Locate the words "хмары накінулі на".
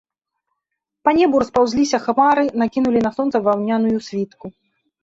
2.09-3.17